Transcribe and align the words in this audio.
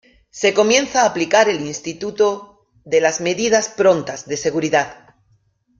Se 0.31 0.55
comienza 0.55 1.03
a 1.03 1.05
aplicar 1.05 1.47
el 1.47 1.61
instituto 1.63 2.65
de 2.83 3.01
las 3.01 3.21
medidas 3.21 3.69
prontas 3.69 4.27
de 4.27 4.35
seguridad. 4.35 5.15